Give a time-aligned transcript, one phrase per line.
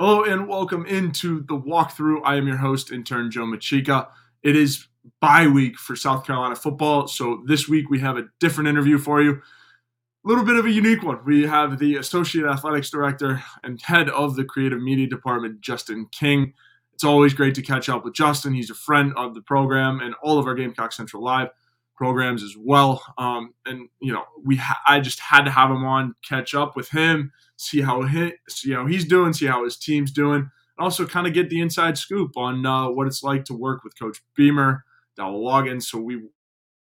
[0.00, 2.20] Hello and welcome into the walkthrough.
[2.22, 4.06] I am your host, intern Joe Macheca.
[4.44, 4.86] It is
[5.18, 9.20] bye week for South Carolina football, so this week we have a different interview for
[9.20, 9.32] you.
[9.32, 11.18] A little bit of a unique one.
[11.24, 16.52] We have the Associate Athletics Director and Head of the Creative Media Department, Justin King.
[16.94, 18.54] It's always great to catch up with Justin.
[18.54, 21.48] He's a friend of the program and all of our Gamecock Central Live
[21.98, 23.02] programs as well.
[23.18, 26.76] Um, and you know, we ha- I just had to have him on, catch up
[26.76, 30.50] with him, see how he, see how he's doing, see how his team's doing, and
[30.78, 33.98] also kind of get the inside scoop on uh, what it's like to work with
[33.98, 34.84] Coach Beamer,
[35.16, 35.82] Dowell Loggains.
[35.82, 36.22] So we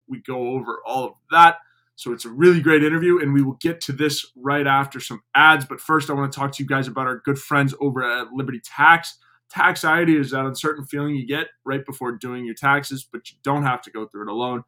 [0.07, 1.57] we go over all of that.
[1.95, 5.21] So it's a really great interview, and we will get to this right after some
[5.33, 5.65] ads.
[5.65, 8.31] But first, I want to talk to you guys about our good friends over at
[8.31, 9.17] Liberty Tax.
[9.49, 13.63] Taxiety is that uncertain feeling you get right before doing your taxes, but you don't
[13.63, 14.63] have to go through it alone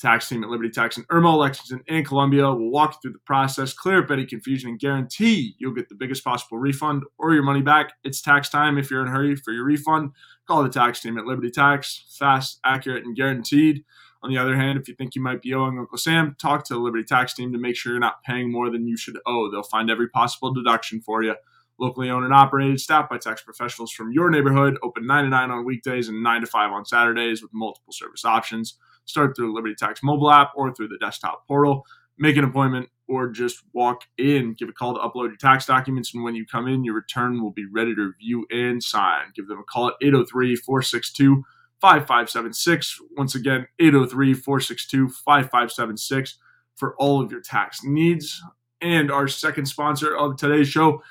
[0.00, 3.18] tax team at Liberty Tax in Irmo, Lexington, and Columbia will walk you through the
[3.20, 7.42] process, clear up any confusion, and guarantee you'll get the biggest possible refund or your
[7.42, 7.92] money back.
[8.02, 8.78] It's tax time.
[8.78, 10.12] If you're in a hurry for your refund,
[10.46, 12.04] call the tax team at Liberty Tax.
[12.18, 13.84] Fast, accurate, and guaranteed.
[14.22, 16.74] On the other hand, if you think you might be owing Uncle Sam, talk to
[16.74, 19.50] the Liberty Tax team to make sure you're not paying more than you should owe.
[19.50, 21.36] They'll find every possible deduction for you.
[21.80, 25.50] Locally owned and operated, staffed by tax professionals from your neighborhood, open 9 to 9
[25.50, 28.76] on weekdays and 9 to 5 on Saturdays with multiple service options
[29.10, 31.84] start through Liberty Tax mobile app or through the desktop portal.
[32.18, 34.54] Make an appointment or just walk in.
[34.54, 36.14] Give a call to upload your tax documents.
[36.14, 39.24] And when you come in, your return will be ready to review and sign.
[39.34, 41.42] Give them a call at 803 462
[41.80, 43.00] 5576.
[43.16, 46.38] Once again, 803 462 5576
[46.76, 48.42] for all of your tax needs.
[48.82, 51.02] And our second sponsor of today's show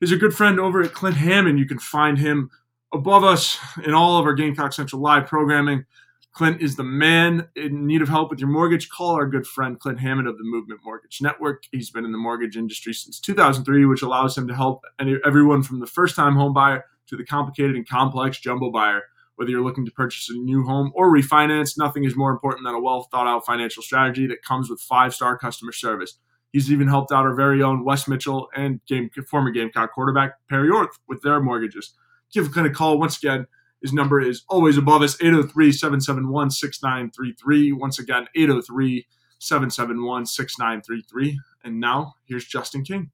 [0.00, 1.58] is a good friend over at Clint Hammond.
[1.58, 2.50] You can find him
[2.92, 5.84] above us in all of our Gamecock Central live programming.
[6.32, 8.88] Clint is the man in need of help with your mortgage.
[8.88, 11.64] Call our good friend Clint Hammond of the Movement Mortgage Network.
[11.72, 14.84] He's been in the mortgage industry since 2003, which allows him to help
[15.24, 19.02] everyone from the first time home buyer to the complicated and complex jumbo buyer.
[19.34, 22.74] Whether you're looking to purchase a new home or refinance, nothing is more important than
[22.74, 26.18] a well thought out financial strategy that comes with five star customer service.
[26.52, 30.70] He's even helped out our very own Wes Mitchell and game, former Gamecock quarterback Perry
[30.70, 31.94] Orth with their mortgages.
[32.32, 33.46] Give Clint a call once again
[33.82, 37.72] his number is always above us 803 771 6933.
[37.72, 39.06] Once again, 803
[39.38, 41.40] 771 6933.
[41.64, 43.10] And now here's Justin King.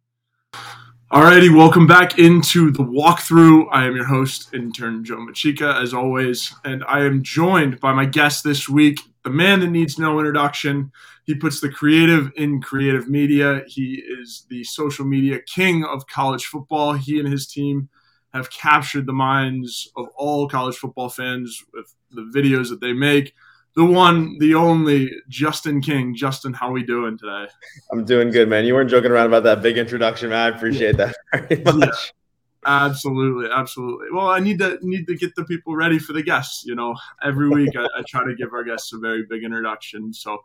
[1.13, 3.67] Alrighty, welcome back into the walkthrough.
[3.71, 8.07] I am your host, intern Joe Macheca, as always, and I am joined by my
[8.07, 10.91] guest this week, the man that needs no introduction.
[11.27, 13.65] He puts the creative in creative media.
[13.67, 16.93] He is the social media king of college football.
[16.93, 17.89] He and his team
[18.33, 23.35] have captured the minds of all college football fans with the videos that they make.
[23.75, 26.15] The one, the only Justin King.
[26.15, 27.47] Justin, how we doing today?
[27.91, 28.65] I'm doing good, man.
[28.65, 30.53] You weren't joking around about that big introduction, man.
[30.53, 31.79] I appreciate that very much.
[31.83, 34.07] Yeah, absolutely, absolutely.
[34.13, 36.65] Well, I need to need to get the people ready for the guests.
[36.65, 40.15] You know, every week I, I try to give our guests a very big introduction.
[40.15, 40.39] So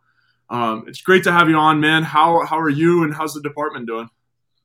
[0.51, 2.03] um, it's great to have you on, man.
[2.03, 4.09] How how are you, and how's the department doing?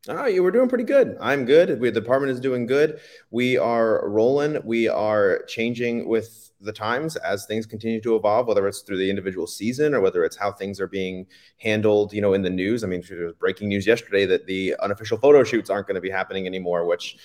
[0.09, 1.17] Oh, were doing pretty good.
[1.21, 1.81] I'm good.
[1.81, 3.01] We, the department is doing good.
[3.31, 4.61] We are rolling.
[4.65, 9.11] We are changing with the times as things continue to evolve, whether it's through the
[9.11, 11.27] individual season or whether it's how things are being
[11.59, 12.83] handled, you know, in the news.
[12.83, 16.01] I mean, there was breaking news yesterday that the unofficial photo shoots aren't going to
[16.01, 17.17] be happening anymore, which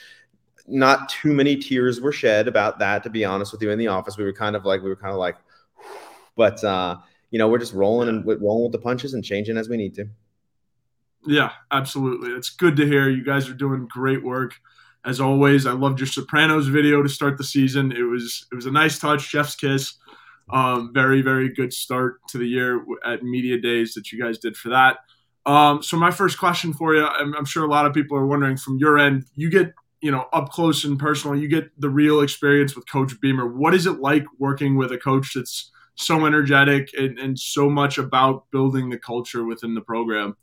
[0.68, 3.72] not too many tears were shed about that, to be honest with you.
[3.72, 5.38] In the office, we were kind of like, we were kind of like,
[6.36, 6.98] but, uh,
[7.32, 9.96] you know, we're just rolling and rolling with the punches and changing as we need
[9.96, 10.06] to.
[11.26, 12.32] Yeah, absolutely.
[12.32, 13.10] It's good to hear.
[13.10, 14.56] You guys are doing great work.
[15.04, 17.92] As always, I loved your Sopranos video to start the season.
[17.92, 19.96] It was it was a nice touch, chef's kiss.
[20.52, 24.56] Um, very very good start to the year at media days that you guys did
[24.56, 24.98] for that.
[25.46, 28.28] Um, so my first question for you, I'm, I'm sure a lot of people are
[28.28, 29.26] wondering from your end.
[29.36, 31.36] You get you know up close and personal.
[31.36, 33.48] You get the real experience with Coach Beamer.
[33.48, 37.98] What is it like working with a coach that's so energetic and, and so much
[37.98, 40.36] about building the culture within the program?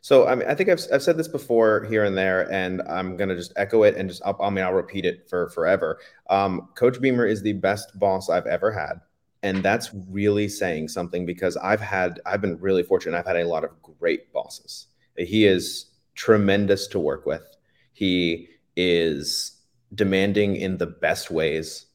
[0.00, 3.16] So I mean, I think I've, I've said this before here and there, and I'm
[3.16, 5.98] gonna just echo it and just I mean I'll repeat it for forever.
[6.30, 9.00] Um, Coach Beamer is the best boss I've ever had.
[9.42, 13.16] and that's really saying something because I've had I've been really fortunate.
[13.18, 14.86] I've had a lot of great bosses.
[15.16, 17.44] He is tremendous to work with.
[17.92, 19.52] He is
[19.94, 21.86] demanding in the best ways,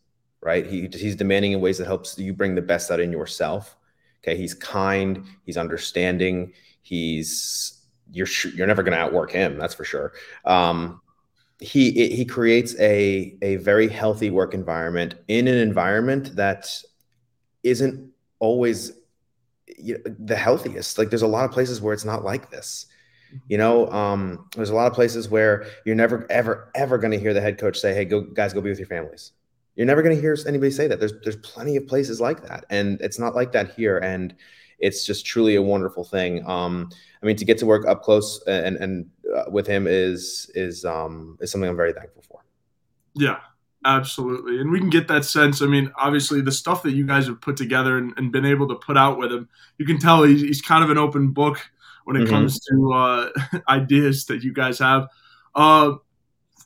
[0.44, 0.66] right?
[0.66, 3.78] He, he's demanding in ways that helps you bring the best out in yourself.
[4.24, 7.82] Okay, he's kind, he's understanding, he's
[8.12, 10.14] you're you're never going to outwork him, that's for sure.
[10.46, 11.02] Um,
[11.60, 16.70] he he creates a a very healthy work environment in an environment that
[17.64, 18.94] isn't always
[19.78, 20.98] you know, the healthiest.
[20.98, 22.88] Like there's a lot of places where it's not like this.
[23.48, 27.20] You know, um, there's a lot of places where you're never, ever, ever going to
[27.20, 29.32] hear the head coach say, "Hey, go guys, go be with your families."
[29.76, 31.00] You're never going to hear anybody say that.
[31.00, 33.98] There's there's plenty of places like that, and it's not like that here.
[33.98, 34.36] And
[34.80, 36.48] it's just truly a wonderful thing.
[36.48, 36.90] Um,
[37.22, 40.86] I mean, to get to work up close and and uh, with him is is
[40.86, 42.44] um, is something I'm very thankful for.
[43.16, 43.40] Yeah,
[43.86, 45.62] absolutely, and we can get that sense.
[45.62, 48.68] I mean, obviously, the stuff that you guys have put together and, and been able
[48.68, 51.60] to put out with him, you can tell he's, he's kind of an open book
[52.04, 52.32] when it mm-hmm.
[52.32, 53.30] comes to uh,
[53.70, 55.08] ideas that you guys have.
[55.56, 55.94] Uh,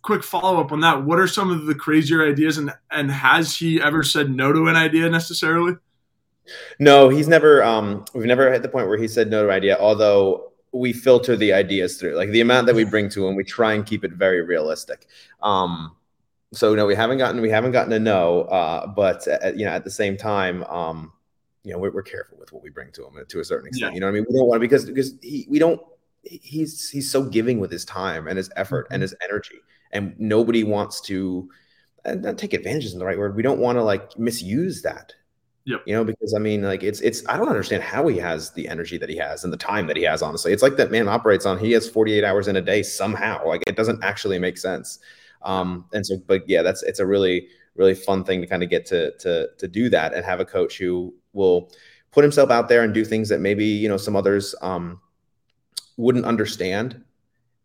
[0.02, 1.04] quick follow up on that.
[1.04, 4.68] What are some of the crazier ideas, and and has he ever said no to
[4.68, 5.76] an idea necessarily?
[6.80, 7.64] No, he's never.
[7.64, 9.78] Um, we've never hit the point where he said no to an idea.
[9.80, 13.44] Although we filter the ideas through, like the amount that we bring to him, we
[13.44, 15.08] try and keep it very realistic.
[15.42, 15.96] Um,
[16.54, 18.42] so no, we haven't gotten we haven't gotten a no.
[18.44, 21.12] Uh, but at, you know, at the same time, um,
[21.64, 23.92] you know, we're, we're, careful with what we bring to him to a certain extent.
[23.92, 23.96] Yeah.
[23.96, 24.26] You know what I mean?
[24.30, 25.82] We don't want to because because he we don't
[26.24, 28.96] he's he's so giving with his time and his effort mm-hmm.
[28.96, 29.60] and his energy,
[29.92, 31.50] and nobody wants to
[32.06, 33.36] and not take advantage isn't the right word.
[33.36, 35.14] We don't want to like misuse that.
[35.66, 35.82] Yep.
[35.86, 38.68] You know, because I mean, like it's it's I don't understand how he has the
[38.70, 40.22] energy that he has and the time that he has.
[40.22, 41.60] Honestly, it's like that man operates on.
[41.60, 43.46] He has 48 hours in a day somehow.
[43.46, 45.00] Like it doesn't actually make sense.
[45.42, 48.70] Um, and so, but yeah, that's it's a really really fun thing to kind of
[48.70, 51.70] get to to to do that and have a coach who will
[52.12, 55.02] put himself out there and do things that maybe you know some others um,
[55.98, 57.04] wouldn't understand.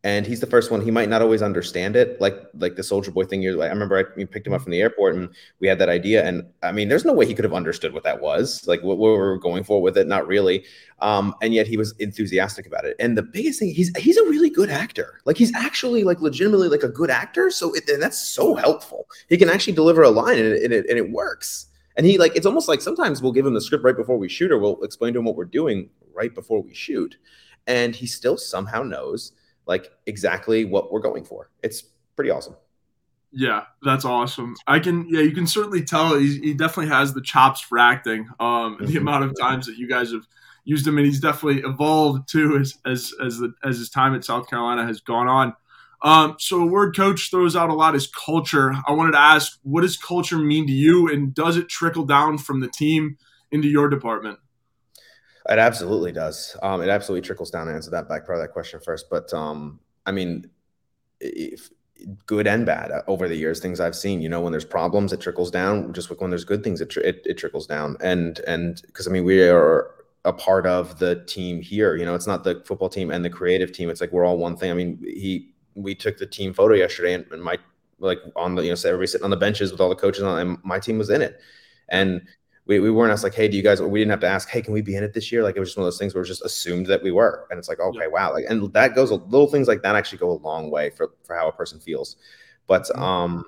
[0.04, 3.12] And he's the first one he might not always understand it like like the soldier
[3.12, 5.28] boy thing you're like i remember i picked him up from the airport and
[5.60, 6.26] we had that idea.
[6.26, 8.98] And i mean there's no way he could have understood what that was like what,
[8.98, 10.64] what we were going for with it not really.
[10.98, 12.96] Um, and yet he was enthusiastic about it.
[12.98, 15.20] And the biggest thing he's he's a really good actor.
[15.24, 17.50] Like he's actually like legitimately like a good actor.
[17.50, 19.06] So it, and that's so helpful.
[19.28, 21.66] He can actually deliver a line and it, and it, and it works.
[21.96, 24.28] And he like it's almost like sometimes we'll give him the script right before we
[24.28, 27.16] shoot or we'll explain to him what we're doing right before we shoot
[27.66, 29.32] and he still somehow knows
[29.66, 31.50] like exactly what we're going for.
[31.62, 31.82] It's
[32.16, 32.56] pretty awesome.
[33.32, 34.56] Yeah, that's awesome.
[34.66, 38.28] I can, yeah, you can certainly tell he, he definitely has the chops for acting.
[38.38, 38.98] Um, the mm-hmm.
[38.98, 40.26] amount of times that you guys have
[40.64, 44.24] used him, and he's definitely evolved too as as as the as his time at
[44.24, 45.54] South Carolina has gone on.
[46.02, 48.74] Um, so a word coach throws out a lot is culture.
[48.86, 52.38] I wanted to ask, what does culture mean to you, and does it trickle down
[52.38, 53.16] from the team
[53.50, 54.40] into your department?
[55.48, 56.56] It absolutely does.
[56.62, 59.10] Um, it absolutely trickles down to answer that back part of that question first.
[59.10, 60.48] But um, I mean,
[61.20, 61.70] if,
[62.26, 64.20] good and bad uh, over the years, things I've seen.
[64.20, 65.92] You know, when there's problems, it trickles down.
[65.92, 67.96] Just like when there's good things, it it, it trickles down.
[68.00, 69.90] And and because I mean, we are
[70.24, 71.96] a part of the team here.
[71.96, 73.90] You know, it's not the football team and the creative team.
[73.90, 74.70] It's like we're all one thing.
[74.70, 77.58] I mean, he we took the team photo yesterday, and, and my
[77.98, 80.22] like on the you know, so everybody sitting on the benches with all the coaches
[80.22, 81.40] on, and my team was in it.
[81.88, 82.22] And
[82.66, 83.82] we, we weren't asked like, hey, do you guys?
[83.82, 85.42] We didn't have to ask, hey, can we be in it this year?
[85.42, 87.10] Like it was just one of those things where it was just assumed that we
[87.10, 88.06] were, and it's like, okay, yeah.
[88.06, 91.12] wow, like, and that goes little things like that actually go a long way for
[91.24, 92.16] for how a person feels.
[92.66, 93.02] But mm-hmm.
[93.02, 93.44] um,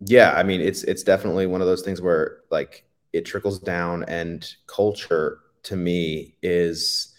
[0.00, 4.04] yeah, I mean, it's it's definitely one of those things where like it trickles down,
[4.04, 7.14] and culture to me is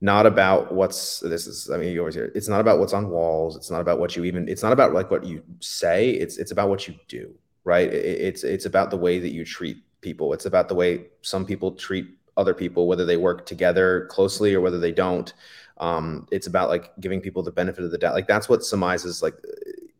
[0.00, 2.32] not about what's this is i mean you always hear it.
[2.34, 4.92] it's not about what's on walls it's not about what you even it's not about
[4.92, 8.90] like what you say it's it's about what you do right it, it's it's about
[8.90, 10.32] the way that you treat people.
[10.32, 14.60] It's about the way some people treat other people, whether they work together closely or
[14.60, 15.32] whether they don't.
[15.78, 18.14] Um, it's about like giving people the benefit of the doubt.
[18.14, 19.34] Like that's what surmises like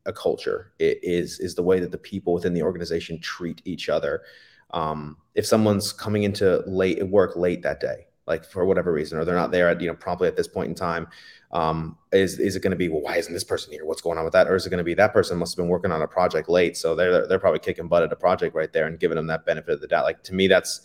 [0.07, 3.88] a culture it is is the way that the people within the organization treat each
[3.88, 4.23] other.
[4.71, 9.25] Um, if someone's coming into late work late that day, like for whatever reason, or
[9.25, 11.09] they're not there at you know promptly at this point in time,
[11.57, 13.87] um, is is it going to be well why isn't this person here?
[13.87, 14.47] What's going on with that?
[14.47, 16.51] Or is it going to be that person must have been working on a project
[16.51, 19.27] late so they're they're probably kicking butt at a project right there and giving them
[19.29, 20.05] that benefit of the doubt.
[20.05, 20.83] Like to me that's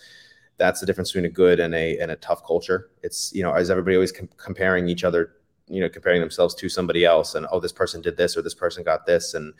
[0.57, 2.89] that's the difference between a good and a and a tough culture.
[3.03, 5.33] It's you know is everybody always com- comparing each other
[5.67, 8.53] you know comparing themselves to somebody else and oh this person did this or this
[8.53, 9.53] person got this and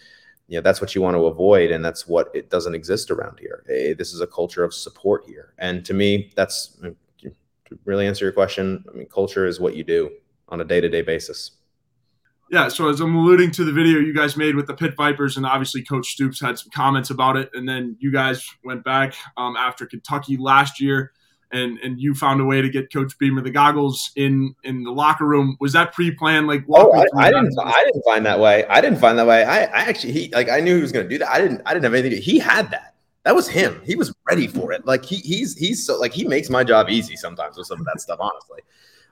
[0.48, 3.38] you know that's what you want to avoid and that's what it doesn't exist around
[3.38, 3.65] here.
[3.98, 5.53] This is a culture of support here.
[5.58, 6.80] And to me that's
[7.72, 10.12] to really answer your question i mean culture is what you do
[10.51, 11.51] on a day to day basis.
[12.51, 15.38] Yeah, so as I'm alluding to the video you guys made with the Pit Vipers,
[15.38, 19.15] and obviously Coach Stoops had some comments about it, and then you guys went back
[19.38, 21.13] um, after Kentucky last year,
[21.53, 24.91] and and you found a way to get Coach Beamer the goggles in in the
[24.91, 25.55] locker room.
[25.62, 26.48] Was that pre-planned?
[26.48, 28.65] Like, oh, I, I didn't, I didn't find that way.
[28.65, 29.46] I didn't find that way.
[29.46, 31.29] I, I actually, he like, I knew he was going to do that.
[31.29, 32.12] I didn't, I didn't have anything.
[32.12, 32.96] To, he had that.
[33.24, 33.81] That was him.
[33.86, 34.86] He was ready for it.
[34.86, 37.86] Like he, he's, he's so like he makes my job easy sometimes with some of
[37.86, 38.20] that stuff.
[38.20, 38.60] Honestly,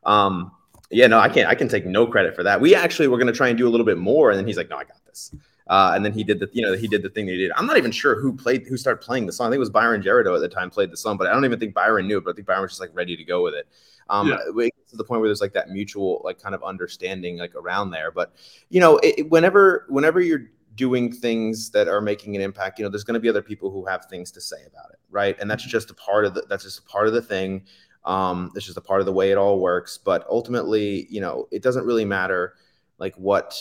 [0.04, 0.52] um,
[0.90, 1.48] yeah, no, I can't.
[1.48, 2.60] I can take no credit for that.
[2.60, 4.58] We actually were going to try and do a little bit more, and then he's
[4.58, 5.34] like, "No, I got this."
[5.70, 7.52] Uh, and then he did the, you know, he did the thing that he did.
[7.56, 9.48] I'm not even sure who played, who started playing the song.
[9.48, 11.46] I think it was Byron Gerardo at the time played the song, but I don't
[11.46, 12.20] even think Byron knew.
[12.20, 13.68] But I think Byron was just like ready to go with it.
[14.10, 14.38] Um, yeah.
[14.38, 18.10] to the point where there's like that mutual, like kind of understanding, like around there.
[18.10, 18.34] But
[18.70, 22.90] you know, it, whenever, whenever you're doing things that are making an impact, you know,
[22.90, 25.38] there's going to be other people who have things to say about it, right?
[25.40, 25.70] And that's mm-hmm.
[25.70, 27.64] just a part of the, that's just a part of the thing.
[28.06, 29.98] Um, it's just a part of the way it all works.
[29.98, 32.56] But ultimately, you know, it doesn't really matter
[32.98, 33.56] like what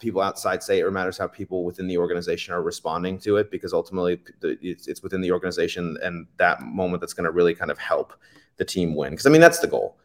[0.00, 0.80] people outside say.
[0.80, 5.20] It matters how people within the organization are responding to it because ultimately it's, within
[5.20, 8.14] the organization and that moment that's going to really kind of help
[8.56, 9.10] the team win.
[9.10, 9.98] Because I mean, that's the goal,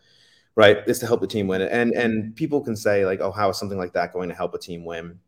[0.55, 0.79] right?
[0.85, 1.61] Is to help the team win.
[1.61, 4.53] And and people can say like, oh, how is something like that going to help
[4.53, 5.19] a team win?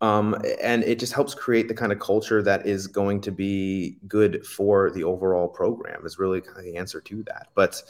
[0.00, 3.98] Um, and it just helps create the kind of culture that is going to be
[4.08, 7.48] good for the overall program is really kind of the answer to that.
[7.54, 7.82] But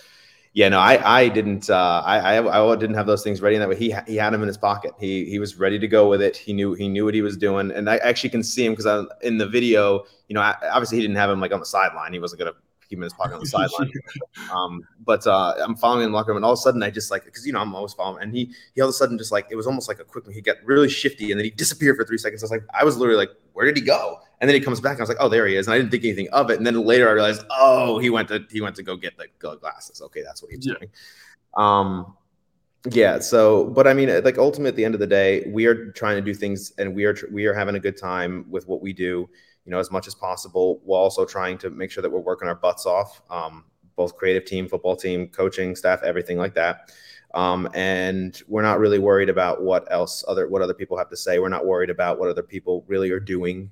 [0.53, 3.61] yeah no i i didn't uh, I, I, I didn't have those things ready in
[3.61, 3.77] that way.
[3.77, 4.93] He he had them in his pocket.
[4.99, 6.37] He he was ready to go with it.
[6.37, 7.71] He knew he knew what he was doing.
[7.71, 11.03] And i actually can see him because I, in the video you know obviously he
[11.03, 12.13] didn't have him like on the sideline.
[12.13, 12.55] He wasn't gonna
[12.91, 13.91] keep him in his pocket on the sideline.
[14.53, 16.91] Um, but uh, I'm following in the locker room, and all of a sudden I
[16.91, 19.17] just like because you know I'm always following, and he he all of a sudden
[19.17, 21.51] just like it was almost like a quick he got really shifty, and then he
[21.51, 22.43] disappeared for three seconds.
[22.43, 24.19] I was like I was literally like where did he go?
[24.41, 25.79] And then he comes back, and I was like oh there he is, and I
[25.79, 26.59] didn't think anything of it.
[26.59, 29.27] And then later I realized oh he went to he went to go get the
[29.39, 30.03] glasses.
[30.03, 30.75] Okay, that's what he was yeah.
[30.75, 30.91] doing.
[31.55, 32.15] Um,
[32.91, 35.93] yeah so but i mean like ultimately at the end of the day we are
[35.93, 38.81] trying to do things and we are we are having a good time with what
[38.81, 39.29] we do
[39.65, 42.49] you know, as much as possible, while also trying to make sure that we're working
[42.49, 43.65] our butts off, um,
[43.97, 46.91] both creative team, football team, coaching staff, everything like that.
[47.35, 51.17] Um, and we're not really worried about what else other what other people have to
[51.17, 51.39] say.
[51.39, 53.71] We're not worried about what other people really are doing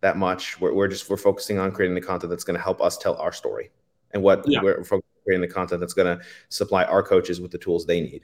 [0.00, 0.60] that much.
[0.60, 3.16] We're, we're just we're focusing on creating the content that's going to help us tell
[3.16, 3.70] our story,
[4.12, 4.62] and what yeah.
[4.62, 4.82] we're
[5.24, 8.22] creating the content that's going to supply our coaches with the tools they need.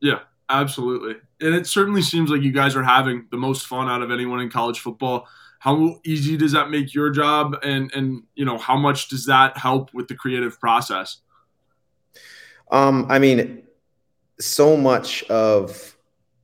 [0.00, 1.16] Yeah, absolutely.
[1.40, 4.40] And it certainly seems like you guys are having the most fun out of anyone
[4.40, 5.26] in college football
[5.58, 7.56] how easy does that make your job?
[7.62, 11.18] And and you know how much does that help with the creative process?
[12.70, 13.62] Um i mean
[14.40, 15.96] so much of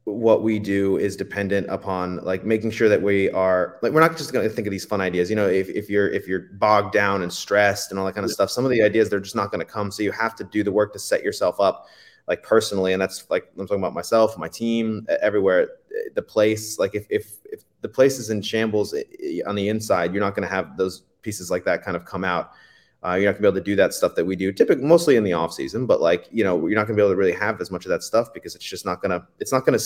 [0.04, 4.16] what we do is dependent upon like making sure that we are like we're not
[4.16, 5.30] just going to think of these fun ideas.
[5.30, 8.24] You know if, if you're if you're bogged down and stressed and all that kind
[8.24, 8.34] of yeah.
[8.34, 9.90] stuff some of the ideas they're just not going to come.
[9.90, 11.86] So you have to do the work to set yourself up
[12.26, 15.68] like personally and that's like i'm talking about myself my team everywhere
[16.14, 18.94] the place like if if, if the place is in shambles
[19.46, 22.22] on the inside you're not going to have those pieces like that kind of come
[22.22, 22.52] out.
[23.02, 24.82] Uh, you're not going to be able to do that stuff that we do typically
[24.82, 27.12] mostly in the off season but like you know you're not going to be able
[27.12, 29.52] to really have as much of that stuff because it's just not going to it's
[29.52, 29.84] not going to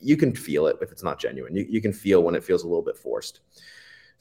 [0.00, 1.54] you can feel it if it's not genuine.
[1.54, 3.40] You, you can feel when it feels a little bit forced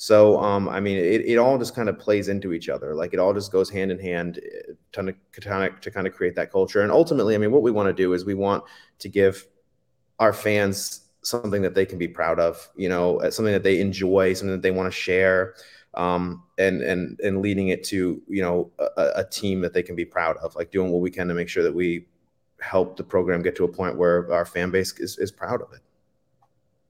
[0.01, 2.96] so, um, I mean, it, it all just kind of plays into each other.
[2.96, 6.08] Like it all just goes hand in hand eh, to, to, kind of, to kind
[6.08, 6.79] of create that culture.
[6.82, 8.63] And ultimately, I mean, what we want to do is we want
[9.00, 9.46] to give
[10.18, 13.82] our fans something that they can be proud of, you know, uh, something that they
[13.82, 15.56] enjoy, something that they want to share,
[15.96, 19.98] um, and and and leading it to you know a, a team that they can
[19.98, 22.06] be proud of, like doing what we can to make sure that we
[22.62, 25.74] help the program get to a point where our fan base is, is proud of
[25.74, 25.82] it.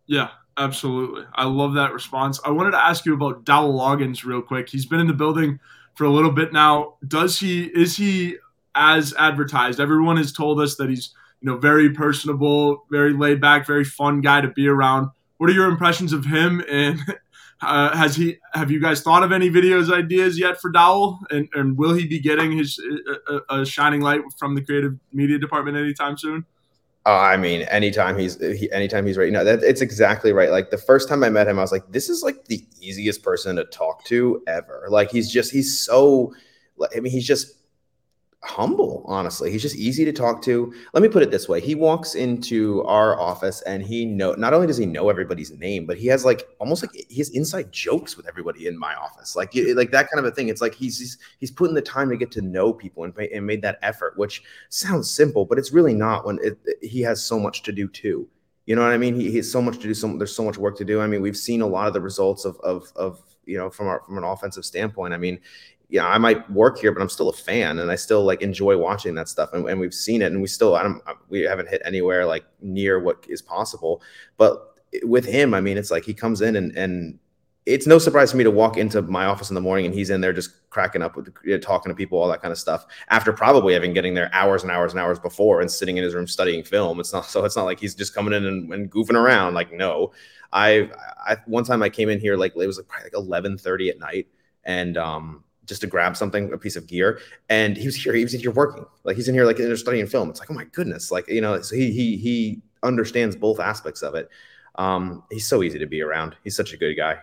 [0.06, 1.24] Yeah, Absolutely.
[1.36, 2.39] I love that response.
[2.46, 4.70] I wanted to ask you about Dowell Loggains real quick.
[4.70, 5.60] He's been in the building
[5.96, 6.96] for a little bit now.
[7.08, 8.38] Does he is he
[8.75, 9.80] as advertised?
[9.80, 14.22] Everyone has told us that he's, you know, very personable, very laid back, very fun
[14.22, 15.10] guy to be around.
[15.38, 17.00] What are your impressions of him and
[17.62, 21.50] uh, has he have you guys thought of any videos ideas yet for Dowell and,
[21.54, 22.82] and will he be getting his
[23.32, 26.46] uh, a shining light from the creative media department anytime soon?
[27.10, 30.51] Oh, I mean, anytime he's he, anytime he's right, know, that it's exactly right.
[30.51, 33.24] Like the first time I met him, I was like, this is like the easiest
[33.24, 34.86] person to talk to ever.
[34.92, 36.36] Like he's just he's so
[36.96, 37.59] I mean, he's just
[38.41, 39.51] humble honestly.
[39.51, 40.74] He's just easy to talk to.
[40.93, 41.60] Let me put it this way.
[41.60, 45.86] He walks into our office and he know not only does he know everybody's name
[45.86, 49.36] but he has like almost like he has inside jokes with everybody in my office.
[49.36, 50.48] Like like that kind of a thing.
[50.48, 53.46] It's like he's he's, he's putting the time to get to know people and, and
[53.46, 57.39] made that effort which sounds simple but it's really not when it, he has so
[57.39, 58.27] much to do too.
[58.65, 59.15] You know what i mean?
[59.15, 61.01] He, he has so much to do so there's so much work to do.
[61.01, 63.88] I mean we've seen a lot of the results of of of you know from
[63.88, 65.13] our from an offensive standpoint.
[65.13, 65.39] I mean
[65.98, 68.77] know, I might work here, but I'm still a fan and I still like enjoy
[68.77, 69.53] watching that stuff.
[69.53, 72.46] And, and we've seen it and we still, I don't, we haven't hit anywhere like
[72.62, 74.01] near what is possible.
[74.38, 77.19] But with him, I mean, it's like he comes in and and
[77.65, 80.10] it's no surprise for me to walk into my office in the morning and he's
[80.10, 82.58] in there just cracking up with you know, talking to people, all that kind of
[82.58, 82.86] stuff.
[83.10, 86.15] After probably having getting there hours and hours and hours before and sitting in his
[86.15, 87.00] room studying film.
[87.00, 89.53] It's not so it's not like he's just coming in and, and goofing around.
[89.53, 90.12] Like no,
[90.53, 90.89] I,
[91.25, 94.00] I one time I came in here like it was like, like eleven thirty at
[94.00, 94.27] night
[94.63, 97.22] and um just to grab something, a piece of gear.
[97.48, 98.86] And he was here, he was in here working.
[99.06, 100.30] Like he's in here, like in studying film.
[100.30, 101.12] It's like, oh my goodness.
[101.12, 104.30] Like, you know, so he he he understands both aspects of it.
[104.76, 106.36] Um, he's so easy to be around.
[106.44, 107.20] He's such a good guy.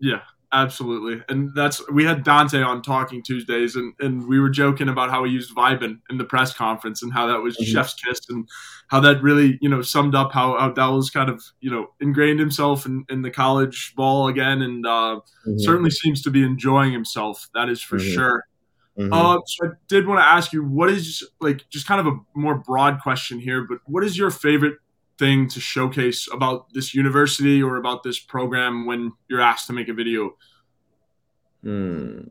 [0.00, 0.22] Yeah,
[0.52, 1.22] absolutely.
[1.28, 5.24] And that's we had Dante on talking Tuesdays and, and we were joking about how
[5.24, 7.72] he used Vibin in the press conference and how that was mm-hmm.
[7.72, 8.48] chef's kiss and
[8.88, 12.40] how that really, you know, summed up how, how Dallas kind of, you know, ingrained
[12.40, 15.58] himself in, in the college ball again and uh, mm-hmm.
[15.58, 17.48] certainly seems to be enjoying himself.
[17.54, 18.12] That is for mm-hmm.
[18.12, 18.44] sure.
[18.98, 19.12] Mm-hmm.
[19.12, 22.16] Uh, so I did want to ask you, what is like just kind of a
[22.34, 24.74] more broad question here, but what is your favorite
[25.18, 29.88] thing to showcase about this university or about this program when you're asked to make
[29.88, 30.36] a video?
[31.62, 32.22] Hmm.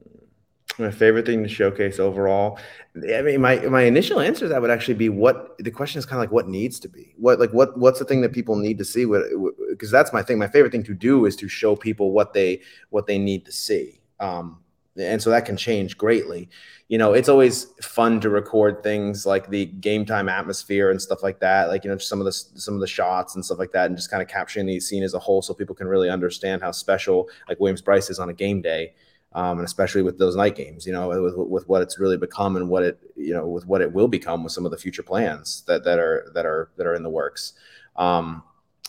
[0.79, 2.57] My favorite thing to showcase overall.
[2.95, 6.05] I mean, my my initial answer to that would actually be what the question is
[6.05, 7.13] kind of like what needs to be.
[7.17, 9.05] What like what what's the thing that people need to see?
[9.05, 9.23] What
[9.69, 10.39] because that's my thing.
[10.39, 13.51] My favorite thing to do is to show people what they what they need to
[13.51, 14.01] see.
[14.19, 14.62] Um,
[14.97, 16.49] and so that can change greatly.
[16.87, 21.23] You know it's always fun to record things like the game time atmosphere and stuff
[21.23, 23.71] like that like you know some of the some of the shots and stuff like
[23.71, 26.09] that and just kind of capturing the scene as a whole so people can really
[26.09, 28.93] understand how special like williams-brice is on a game day
[29.33, 32.55] um, and especially with those night games you know with, with what it's really become
[32.57, 35.03] and what it you know with what it will become with some of the future
[35.03, 37.53] plans that that are that are that are in the works.
[37.95, 38.43] Um,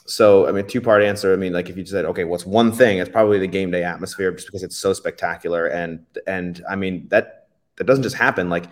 [0.06, 1.32] so, I mean, two part answer.
[1.32, 2.98] I mean, like if you said, okay, what's one thing?
[2.98, 7.08] It's probably the game day atmosphere, just because it's so spectacular, and and I mean
[7.08, 8.50] that that doesn't just happen.
[8.50, 8.66] Like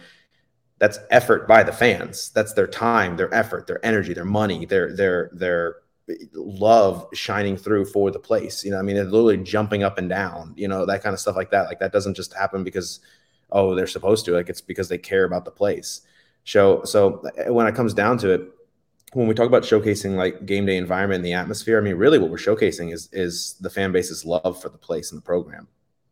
[0.78, 2.30] that's effort by the fans.
[2.34, 5.76] That's their time, their effort, their energy, their money, their their their
[6.34, 8.62] love shining through for the place.
[8.62, 10.52] You know, I mean, they're literally jumping up and down.
[10.56, 11.66] You know, that kind of stuff like that.
[11.66, 13.00] Like that doesn't just happen because
[13.50, 14.32] oh they're supposed to.
[14.32, 16.02] Like it's because they care about the place.
[16.44, 18.52] So so when it comes down to it
[19.14, 22.18] when we talk about showcasing like game day environment and the atmosphere, I mean, really
[22.18, 25.68] what we're showcasing is is the fan base's love for the place and the program,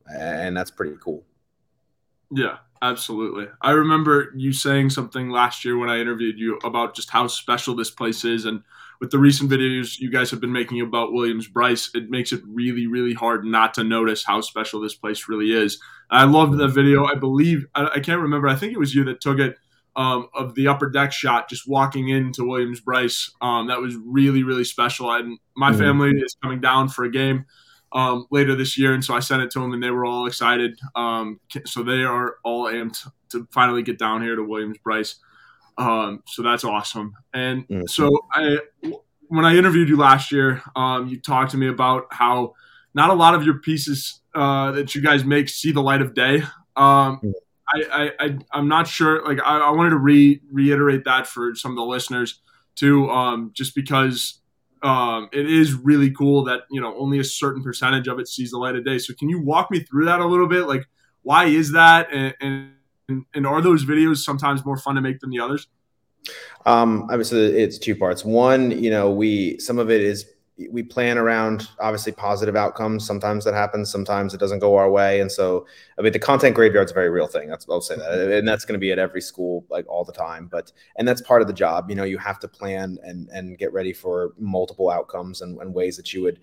[0.06, 1.24] and that's pretty cool.
[2.30, 3.46] Yeah, absolutely.
[3.62, 7.74] I remember you saying something last year when I interviewed you about just how special
[7.74, 8.62] this place is, and
[9.00, 12.42] with the recent videos you guys have been making about Williams Brice, it makes it
[12.46, 15.80] really, really hard not to notice how special this place really is.
[16.10, 16.74] I loved that mm-hmm.
[16.74, 17.06] video.
[17.06, 18.46] I believe I, I can't remember.
[18.46, 19.56] I think it was you that took it
[20.00, 23.30] um, of the upper deck shot, just walking into Williams Brice.
[23.42, 25.12] Um, that was really, really special.
[25.12, 25.78] And my mm-hmm.
[25.78, 27.44] family is coming down for a game
[27.92, 30.26] um, later this year, and so I sent it to them, and they were all
[30.26, 30.78] excited.
[30.96, 35.16] Um, so they are all amped to finally get down here to Williams Brice.
[35.76, 37.12] Um, so that's awesome.
[37.34, 37.86] And mm-hmm.
[37.86, 38.58] so I,
[39.28, 42.54] when I interviewed you last year, um, you talked to me about how
[42.94, 46.14] not a lot of your pieces uh, that you guys make see the light of
[46.14, 46.36] day.
[46.74, 47.30] Um, mm-hmm.
[47.74, 49.26] I, I, I am not sure.
[49.26, 52.40] Like I, I wanted to re reiterate that for some of the listeners
[52.74, 54.40] too, um, just because
[54.82, 58.50] um, it is really cool that you know only a certain percentage of it sees
[58.50, 58.98] the light of day.
[58.98, 60.66] So can you walk me through that a little bit?
[60.66, 60.84] Like
[61.22, 65.30] why is that, and and, and are those videos sometimes more fun to make than
[65.30, 65.68] the others?
[66.66, 68.24] Um, obviously, it's two parts.
[68.24, 70.26] One, you know, we some of it is
[70.68, 73.06] we plan around obviously positive outcomes.
[73.06, 75.20] Sometimes that happens, sometimes it doesn't go our way.
[75.20, 75.66] And so,
[75.98, 77.48] I mean, the content graveyard is a very real thing.
[77.48, 78.32] That's I'll say that, mm-hmm.
[78.32, 80.48] and that's going to be at every school like all the time.
[80.50, 81.88] But and that's part of the job.
[81.88, 85.74] You know, you have to plan and and get ready for multiple outcomes and, and
[85.74, 86.40] ways that you would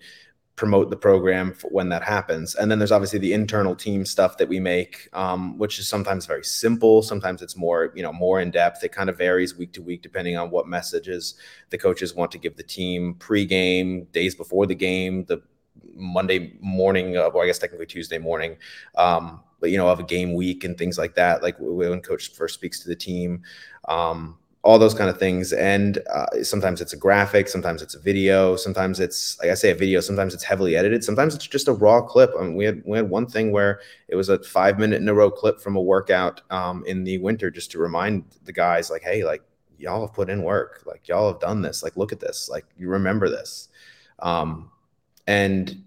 [0.58, 2.56] promote the program when that happens.
[2.56, 6.26] And then there's obviously the internal team stuff that we make, um, which is sometimes
[6.26, 7.00] very simple.
[7.00, 8.82] Sometimes it's more, you know, more in depth.
[8.82, 11.34] It kind of varies week to week depending on what messages
[11.70, 15.40] the coaches want to give the team pre-game, days before the game, the
[15.94, 18.56] Monday morning, or I guess technically Tuesday morning.
[18.96, 22.32] Um, but you know, of a game week and things like that, like when coach
[22.32, 23.42] first speaks to the team.
[23.88, 25.54] Um, all those kind of things.
[25.54, 29.70] And uh, sometimes it's a graphic, sometimes it's a video, sometimes it's like I say
[29.70, 32.32] a video, sometimes it's heavily edited, sometimes it's just a raw clip.
[32.38, 35.08] I mean, we had we had one thing where it was a five minute in
[35.08, 38.90] a row clip from a workout um, in the winter, just to remind the guys
[38.90, 39.42] like, hey, like
[39.78, 42.66] y'all have put in work, like y'all have done this, like look at this, like
[42.76, 43.70] you remember this.
[44.18, 44.70] Um,
[45.26, 45.82] and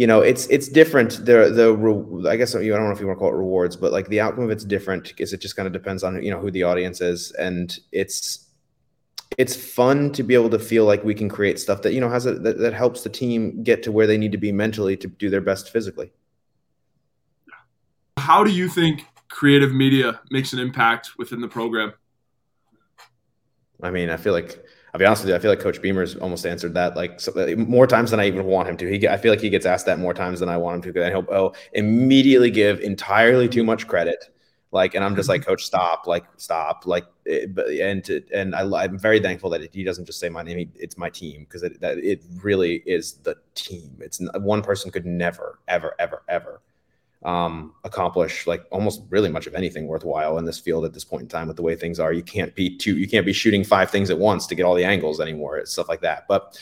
[0.00, 1.26] you know it's it's different.
[1.26, 3.76] The the i guess you i don't know if you want to call it rewards
[3.76, 6.30] but like the outcome of it's different because it just kind of depends on you
[6.30, 7.32] know who the audience is.
[7.32, 8.46] And it's
[9.36, 12.08] it's fun to be able to feel like we can create stuff that you know
[12.08, 14.96] has a that, that helps the team get to where they need to be mentally
[14.96, 16.10] to do their best physically.
[18.16, 21.92] How do you think creative media makes an impact within the program?
[23.82, 25.36] I mean, I feel like I'll be honest with you.
[25.36, 28.44] I feel like Coach Beamer's almost answered that like so, more times than I even
[28.44, 28.86] want him to.
[28.86, 31.02] He, I feel like he gets asked that more times than I want him to.
[31.04, 34.24] And he'll oh, immediately give entirely too much credit.
[34.72, 38.54] Like, and I'm just like, Coach, stop, like, stop, like, it, eh, and to, and
[38.54, 41.64] I, am very thankful that he doesn't just say my name; it's my team because
[41.64, 43.96] it, that it really is the team.
[44.00, 46.60] It's one person could never, ever, ever, ever
[47.22, 51.22] um, accomplish like almost really much of anything worthwhile in this field at this point
[51.22, 52.12] in time with the way things are.
[52.12, 54.74] You can't be two, you can't be shooting five things at once to get all
[54.74, 55.58] the angles anymore.
[55.58, 56.26] It's stuff like that.
[56.28, 56.58] But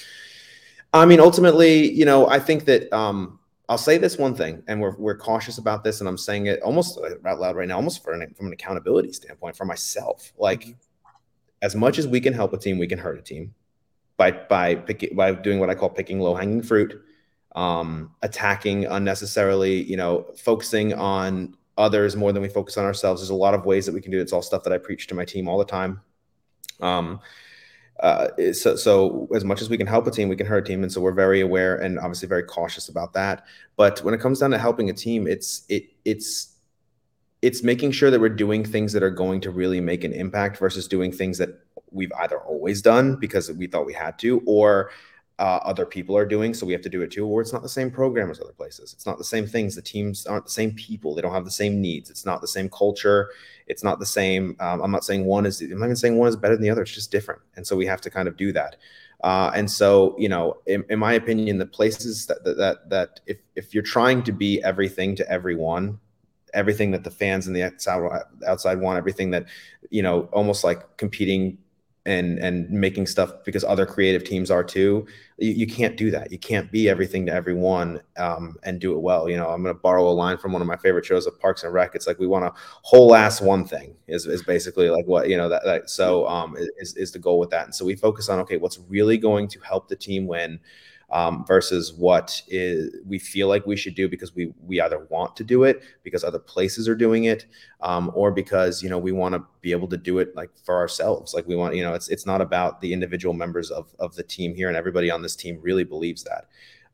[0.93, 4.81] I mean, ultimately, you know, I think that um, I'll say this one thing, and
[4.81, 8.05] we're we're cautious about this, and I'm saying it almost out loud right now, almost
[8.07, 10.33] an, from an accountability standpoint for myself.
[10.39, 10.73] Like, mm-hmm.
[11.63, 13.55] as much as we can help a team, we can hurt a team
[14.17, 17.01] by by picking by doing what I call picking low hanging fruit
[17.59, 23.21] um, attacking unnecessarily, you know, focusing on others more than we focus on ourselves.
[23.21, 24.23] There's a lot of ways that we can do it.
[24.23, 26.01] It's all stuff that I preach to my team all the time.
[26.81, 27.19] Um,
[27.99, 30.69] uh, so, so as much as we can help a team, we can hurt a
[30.69, 33.45] team, and so we're very aware and obviously very cautious about that.
[33.75, 36.55] But when it comes down to helping a team, it's it it's
[37.43, 40.59] it's making sure that we're doing things that are going to really make an impact
[40.59, 41.49] versus doing things that
[41.91, 44.91] we've either always done because we thought we had to, or
[45.39, 47.27] uh, other people are doing, so we have to do it too.
[47.27, 48.93] Or it's not the same program as other places.
[48.93, 49.77] It's not the same things.
[49.77, 51.15] The teams aren't the same people.
[51.15, 52.11] They don't have the same needs.
[52.11, 53.31] It's not the same culture.
[53.67, 54.57] It's not the same.
[54.61, 55.61] Um, I'm not saying one is.
[55.61, 56.83] I'm not even saying one is better than the other.
[56.83, 58.77] It's just different, and so we have to kind of do that.
[59.25, 63.39] Uh, and so, you know, in, in my opinion, the places that, that that if
[63.57, 65.99] if you're trying to be everything to everyone,
[66.55, 69.47] everything that the fans and the outside outside want, everything that
[69.91, 71.59] you know, almost like competing
[72.07, 75.07] and and making stuff because other creative teams are too.
[75.37, 76.33] You, you can't do that.
[76.33, 79.29] You can't be everything to everyone um, and do it well.
[79.29, 81.39] You know, I'm going to borrow a line from one of my favorite shows of
[81.39, 81.95] Parks and Rec.
[81.95, 85.37] It's like we want to whole ass one thing is, is basically like what you
[85.37, 87.65] know that, that so um, is is the goal with that.
[87.65, 90.61] And so we focus on okay, what's really going to help the team win
[91.11, 95.35] um, versus what is we feel like we should do because we we either want
[95.37, 97.47] to do it because other places are doing it
[97.81, 100.77] um, or because you know we want to be able to do it like for
[100.77, 101.33] ourselves.
[101.33, 104.23] Like we want you know it's it's not about the individual members of of the
[104.23, 106.49] team here and everybody on this team really believes that.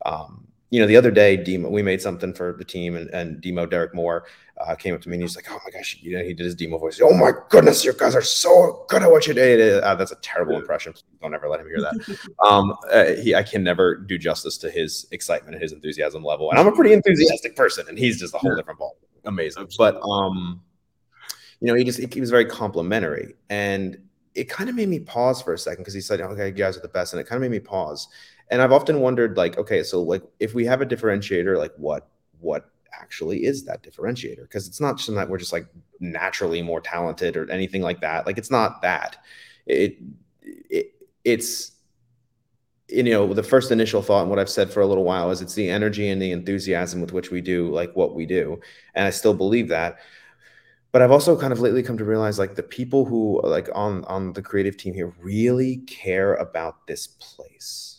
[0.05, 3.39] Um, you know, the other day, Demo, we made something for the team, and, and
[3.39, 4.25] Demo Derek Moore
[4.59, 6.43] uh, came up to me and he's like, "Oh my gosh, you know, he did
[6.43, 6.99] his Demo voice.
[7.01, 10.17] Oh my goodness, you guys are so good at what you did." Uh, that's a
[10.17, 10.91] terrible impression.
[10.91, 12.29] Please don't ever let him hear that.
[12.45, 16.49] um, uh, he, I can never do justice to his excitement and his enthusiasm level,
[16.49, 18.97] and I'm a pretty enthusiastic person, and he's just a whole different ball.
[19.23, 20.61] Amazing, but um,
[21.61, 23.97] you know, he just he was very complimentary, and
[24.33, 26.75] it kind of made me pause for a second because he said, "Okay, you guys
[26.75, 28.09] are the best," and it kind of made me pause
[28.49, 32.07] and I've often wondered, like, okay, so like if we have a differentiator, like what
[32.39, 34.41] what actually is that differentiator?
[34.41, 35.67] Because it's not just that we're just like
[35.99, 38.25] naturally more talented or anything like that.
[38.25, 39.17] Like it's not that.
[39.65, 39.97] It,
[40.41, 41.71] it it's
[42.87, 45.41] you know the first initial thought and what i've said for a little while is
[45.41, 48.59] it's the energy and the enthusiasm with which we do like what we do
[48.93, 49.97] and i still believe that
[50.91, 54.05] but i've also kind of lately come to realize like the people who like on
[54.05, 57.94] on the creative team here really care about this place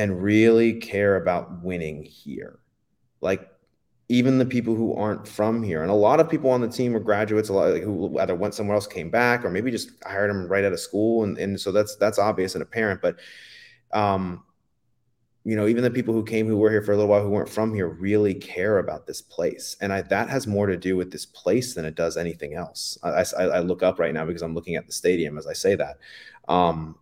[0.00, 2.58] and really care about winning here.
[3.20, 3.46] Like
[4.08, 6.96] even the people who aren't from here, and a lot of people on the team
[6.96, 9.90] are graduates, a lot like, who either went somewhere else, came back, or maybe just
[10.02, 13.02] hired them right out of school, and, and so that's that's obvious and apparent.
[13.02, 13.18] But
[13.92, 14.42] um,
[15.44, 17.28] you know, even the people who came who were here for a little while who
[17.28, 20.96] weren't from here really care about this place, and I, that has more to do
[20.96, 22.96] with this place than it does anything else.
[23.02, 25.52] I, I, I look up right now because I'm looking at the stadium as I
[25.52, 25.98] say that.
[26.48, 26.96] Um,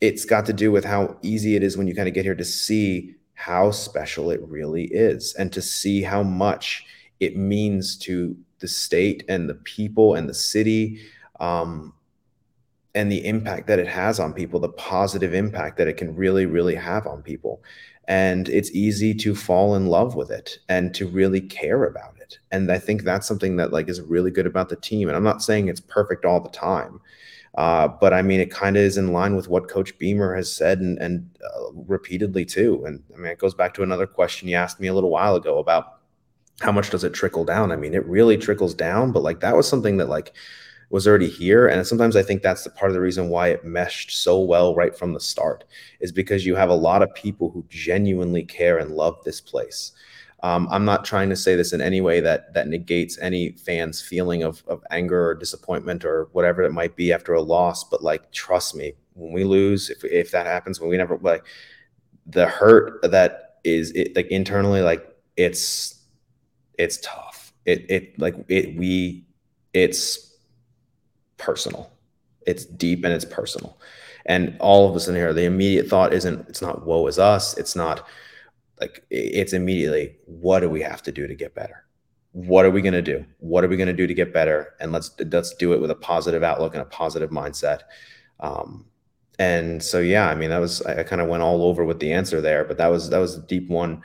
[0.00, 2.34] it's got to do with how easy it is when you kind of get here
[2.34, 6.84] to see how special it really is and to see how much
[7.20, 11.00] it means to the state and the people and the city
[11.38, 11.92] um,
[12.94, 16.46] and the impact that it has on people the positive impact that it can really
[16.46, 17.62] really have on people.
[18.08, 22.38] And it's easy to fall in love with it and to really care about it.
[22.50, 25.08] And i think that's something that like is really good about the team.
[25.08, 27.00] And i'm not saying it's perfect all the time
[27.56, 30.52] uh, but I mean, it kind of is in line with what Coach Beamer has
[30.52, 32.84] said and, and uh, repeatedly too.
[32.86, 35.34] And I mean, it goes back to another question you asked me a little while
[35.34, 35.98] ago about
[36.60, 37.72] how much does it trickle down?
[37.72, 40.32] I mean, it really trickles down, but like that was something that like
[40.90, 41.66] was already here.
[41.66, 44.74] And sometimes I think that's the part of the reason why it meshed so well
[44.74, 45.64] right from the start
[46.00, 49.92] is because you have a lot of people who genuinely care and love this place.
[50.42, 54.00] Um, I'm not trying to say this in any way that that negates any fans'
[54.00, 57.84] feeling of, of anger or disappointment or whatever it might be after a loss.
[57.84, 61.44] But like, trust me, when we lose, if if that happens, when we never like
[62.26, 66.00] the hurt that is it like internally, like it's
[66.78, 67.52] it's tough.
[67.66, 69.26] It it like it we
[69.74, 70.36] it's
[71.36, 71.90] personal.
[72.46, 73.78] It's deep and it's personal.
[74.26, 77.56] And all of us in here, the immediate thought isn't, it's not woe is us.
[77.58, 78.06] It's not
[78.80, 81.84] like, it's immediately, what do we have to do to get better?
[82.32, 83.24] What are we going to do?
[83.38, 84.74] What are we going to do to get better?
[84.80, 87.80] And let's, let's do it with a positive outlook and a positive mindset.
[88.38, 88.86] Um,
[89.38, 91.98] and so, yeah, I mean, that was, I, I kind of went all over with
[91.98, 94.02] the answer there, but that was, that was a deep one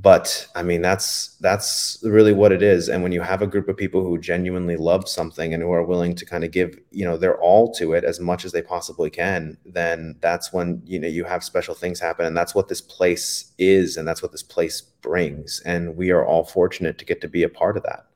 [0.00, 2.88] but i mean that's that's really what it is.
[2.88, 5.84] And when you have a group of people who genuinely love something and who are
[5.84, 8.62] willing to kind of give you know their all to it as much as they
[8.62, 12.26] possibly can then that's when you know you have special things happen.
[12.26, 15.60] And that's what this place is and that's what this place brings.
[15.64, 18.06] And we are all fortunate to get to be a part of that.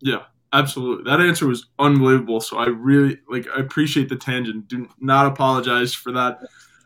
[0.00, 1.10] Yeah absolutely.
[1.10, 2.40] That answer was unbelievable.
[2.40, 4.68] So i really like i appreciate the tangent.
[4.68, 6.40] Do not apologize for that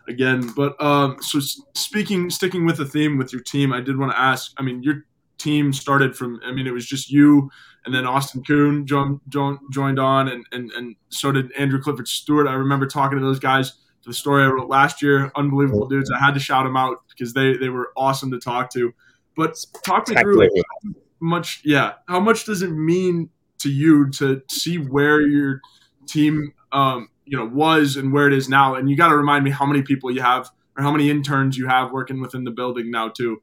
[0.08, 0.52] again.
[0.54, 1.40] But um, so
[1.74, 4.52] speaking, sticking with the theme with your team, I did want to ask.
[4.58, 5.04] I mean, your
[5.38, 6.40] team started from.
[6.44, 7.50] I mean, it was just you,
[7.84, 12.46] and then Austin Kuhn joined, joined on, and, and and so did Andrew Clifford Stewart.
[12.46, 13.74] I remember talking to those guys
[14.06, 15.30] the story I wrote last year.
[15.34, 16.10] Unbelievable dudes.
[16.10, 18.94] I had to shout them out because they they were awesome to talk to.
[19.36, 20.90] But talk me through how
[21.20, 21.60] much.
[21.64, 25.60] Yeah, how much does it mean to you to see where your
[26.06, 28.74] team um, you know was and where it is now.
[28.74, 31.58] And you got to remind me how many people you have or how many interns
[31.58, 33.42] you have working within the building now too.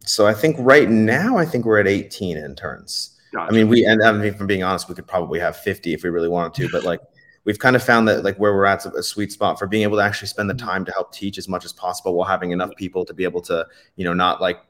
[0.00, 3.16] So I think right now I think we're at 18 interns.
[3.32, 3.52] Gotcha.
[3.52, 6.02] I mean, we and I mean, from being honest, we could probably have 50 if
[6.02, 7.00] we really wanted to, but like
[7.44, 9.98] we've kind of found that like where we're at a sweet spot for being able
[9.98, 10.66] to actually spend the mm-hmm.
[10.66, 13.42] time to help teach as much as possible while having enough people to be able
[13.42, 14.60] to, you know, not like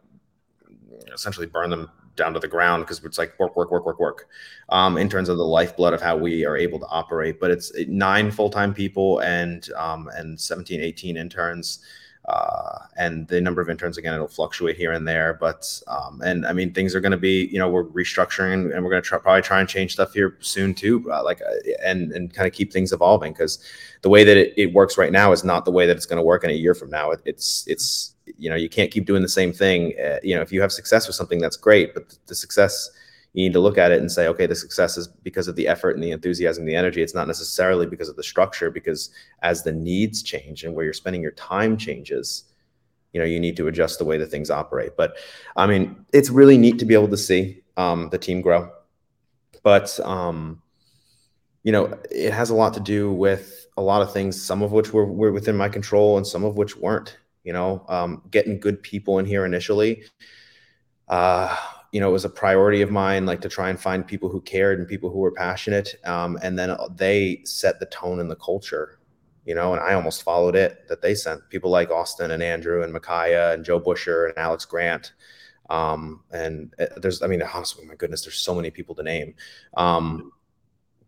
[1.13, 4.29] essentially burn them down to the ground because it's like work, work, work, work, work.
[4.69, 7.73] Um, in terms of the lifeblood of how we are able to operate, but it's
[7.87, 11.81] nine full time people and um, and 17, 18 interns.
[12.29, 16.45] Uh, and the number of interns again it'll fluctuate here and there but um, and
[16.47, 19.09] i mean things are going to be you know we're restructuring and we're going to
[19.09, 22.47] try, probably try and change stuff here soon too uh, like uh, and and kind
[22.47, 23.65] of keep things evolving because
[24.03, 26.19] the way that it, it, works right now is not the way that it's going
[26.19, 29.05] to work in a year from now it, it's it's you know you can't keep
[29.05, 31.93] doing the same thing uh, you know if you have success with something that's great
[31.93, 32.91] but the success
[33.35, 35.69] you need to look at it and say okay the success is because of the
[35.69, 37.03] effort and the enthusiasm the energy.
[37.03, 39.11] It's not necessarily because of the structure because
[39.43, 42.45] as the needs change and where you're spending your time changes
[43.13, 44.97] you know you need to adjust the way that things operate.
[44.97, 45.17] But
[45.57, 48.71] i mean it's really neat to be able to see um, the team grow.
[49.63, 50.63] But um,
[51.63, 54.73] you know it has a lot to do with a lot of things some of
[54.73, 58.61] which were, were within my control and some of which weren't you know um, getting
[58.61, 60.05] good people in here initially
[61.09, 61.57] uh,
[61.93, 64.41] you know it was a priority of mine like to try and find people who
[64.41, 68.37] cared and people who were passionate um, and then they set the tone and the
[68.37, 68.99] culture
[69.45, 72.83] you know and i almost followed it that they sent people like austin and andrew
[72.83, 75.15] and micaiah and joe busher and alex grant
[75.71, 79.35] um, and uh, there's i mean honestly my goodness there's so many people to name
[79.77, 80.33] um,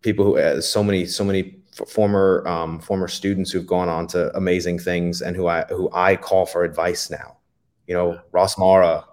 [0.00, 4.34] people who uh, so many so many former um, former students who've gone on to
[4.36, 7.36] amazing things and who I who I call for advice now.
[7.86, 9.04] You know, Ross Mara,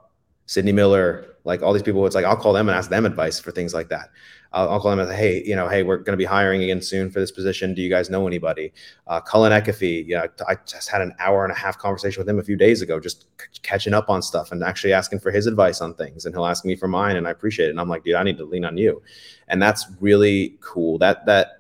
[0.45, 2.05] Sydney Miller, like all these people.
[2.05, 4.09] It's like I'll call them and ask them advice for things like that.
[4.53, 6.63] I'll, I'll call them and say, hey, you know, hey, we're going to be hiring
[6.63, 7.73] again soon for this position.
[7.73, 8.73] Do you guys know anybody?
[9.05, 12.39] Uh, Cullen Eckefe, yeah, I just had an hour and a half conversation with him
[12.39, 15.47] a few days ago, just c- catching up on stuff and actually asking for his
[15.47, 16.25] advice on things.
[16.25, 17.71] And he'll ask me for mine, and I appreciate it.
[17.71, 19.01] And I'm like, dude, I need to lean on you,
[19.47, 20.97] and that's really cool.
[20.97, 21.56] That that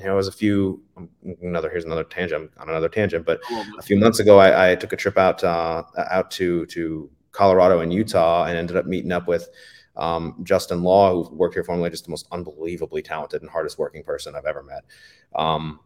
[0.00, 1.08] it was a few um,
[1.42, 3.40] another here's another tangent on another tangent, but
[3.78, 7.80] a few months ago I, I took a trip out uh, out to to Colorado
[7.80, 9.48] and Utah and ended up meeting up with
[9.96, 14.02] um, Justin Law, who worked here formerly, just the most unbelievably talented and hardest working
[14.02, 14.84] person I've ever met.
[15.34, 15.80] Um,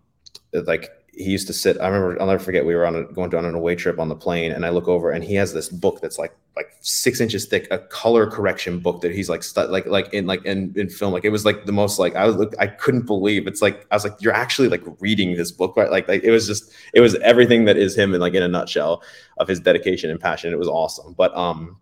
[0.53, 1.79] like he used to sit.
[1.81, 2.20] I remember.
[2.20, 2.64] I'll never forget.
[2.64, 4.88] We were on a, going on an away trip on the plane, and I look
[4.88, 8.79] over, and he has this book that's like like six inches thick, a color correction
[8.79, 11.12] book that he's like stu- like like in like in, in film.
[11.12, 13.46] Like it was like the most like I was I couldn't believe.
[13.46, 15.90] It's like I was like you're actually like reading this book, right?
[15.90, 18.48] Like like it was just it was everything that is him, and like in a
[18.48, 19.03] nutshell
[19.37, 20.51] of his dedication and passion.
[20.51, 21.12] It was awesome.
[21.12, 21.77] But um,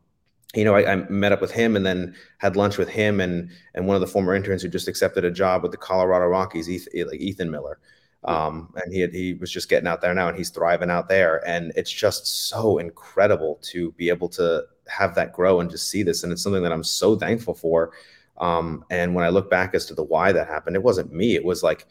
[0.55, 3.49] you know, I, I, met up with him and then had lunch with him and
[3.77, 6.69] and one of the former interns who just accepted a job with the Colorado Rockies,
[6.69, 7.79] Ethan, like Ethan Miller
[8.25, 11.09] um, and he had, he was just getting out there now and he's thriving out
[11.09, 11.47] there.
[11.49, 16.03] And it's just so incredible to be able to have that grow and just see
[16.03, 16.23] this.
[16.23, 17.93] And it's something that i'm so thankful for.
[18.39, 21.35] Um, and when i look back as to the why that happened it wasn't me.
[21.35, 21.87] It was like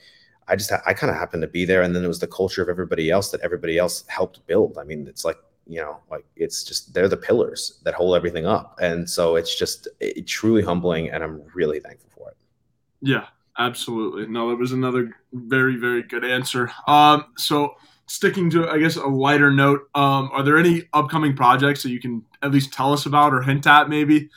[0.47, 1.81] i just i kind of happened to be there.
[1.81, 4.77] And then it was the culture of everybody else that everybody else helped build.
[4.77, 8.45] I mean it's like you know like it's just they're the pillars that hold everything
[8.45, 8.77] up.
[8.79, 12.37] And so it's just it, truly humbling and i'm really thankful for it.
[13.01, 13.25] Yeah
[13.59, 14.25] Absolutely.
[14.27, 16.71] No, that was another very, very good answer.
[16.87, 21.83] Um, so sticking to, I guess, a lighter note, um, are there any upcoming projects
[21.83, 24.29] that you can at least tell us about or hint at maybe?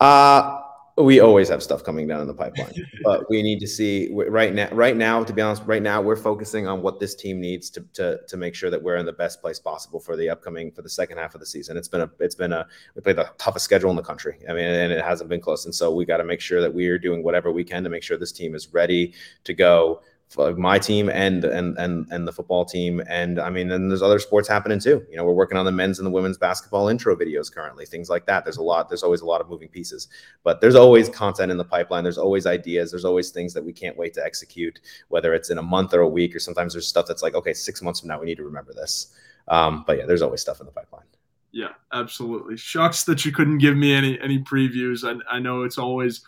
[0.00, 0.62] Uh,
[1.02, 2.72] we always have stuff coming down in the pipeline,
[3.04, 4.68] but we need to see right now.
[4.72, 7.80] Right now, to be honest, right now we're focusing on what this team needs to
[7.94, 10.82] to to make sure that we're in the best place possible for the upcoming for
[10.82, 11.76] the second half of the season.
[11.76, 14.38] It's been a it's been a we played the toughest schedule in the country.
[14.48, 16.72] I mean, and it hasn't been close, and so we got to make sure that
[16.72, 20.02] we are doing whatever we can to make sure this team is ready to go
[20.38, 23.02] my team and and and and the football team.
[23.08, 25.04] And i mean and there's other sports happening too.
[25.10, 28.08] You know we're working on the men's and the women's basketball intro videos currently things
[28.08, 28.44] like that.
[28.44, 30.08] There's a lot there's always a lot of moving pieces
[30.44, 32.04] but there's always content in the pipeline.
[32.04, 32.90] There's always ideas.
[32.90, 36.00] There's always things that we can't wait to execute whether it's in a month or
[36.00, 38.36] a week or sometimes there's stuff that's like okay six months from now we need
[38.36, 39.14] to remember this.
[39.48, 41.06] Um, but yeah there's always stuff in the pipeline.
[41.50, 42.56] Yeah absolutely.
[42.56, 45.02] Shucks that you couldn't give me any any previews.
[45.04, 46.24] I, I know it's always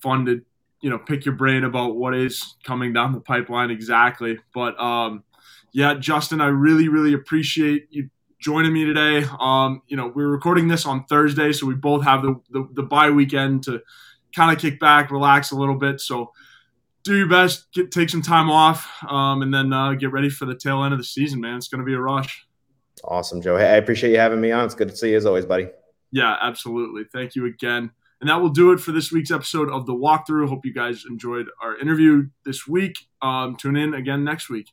[0.00, 0.44] fun to
[0.82, 4.38] you know pick your brain about what is coming down the pipeline exactly.
[4.52, 5.24] But um,
[5.72, 9.26] yeah, Justin, I really really appreciate you joining me today.
[9.40, 12.82] Um, you know, we're recording this on Thursday, so we both have the the, the
[12.82, 13.80] bye weekend to
[14.34, 16.00] kind of kick back, relax a little bit.
[16.00, 16.32] So
[17.04, 20.44] do your best, get take some time off, um, and then uh, get ready for
[20.44, 21.56] the tail end of the season, man.
[21.56, 22.46] It's going to be a rush.
[23.04, 23.56] Awesome, Joe.
[23.56, 24.64] Hey, I appreciate you having me on.
[24.64, 25.68] It's good to see you as always, buddy.
[26.12, 27.04] Yeah, absolutely.
[27.12, 27.90] Thank you again.
[28.22, 30.48] And that will do it for this week's episode of the walkthrough.
[30.48, 32.94] Hope you guys enjoyed our interview this week.
[33.20, 34.68] Um, tune in again next week.